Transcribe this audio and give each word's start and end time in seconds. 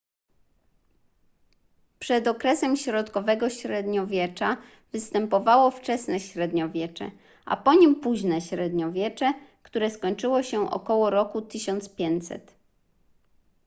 przed 1.99 2.27
okresem 2.27 2.77
środkowego 2.77 3.49
średniowiecza 3.49 4.57
występowało 4.91 5.71
wczesne 5.71 6.19
średniowiecze 6.19 7.11
a 7.45 7.57
po 7.57 7.73
nim 7.73 7.95
późne 7.95 8.41
średniowiecze 8.41 9.33
które 9.63 9.89
skończyło 9.91 10.43
się 10.43 10.69
około 10.71 11.09
roku 11.09 11.41
1500 11.41 12.55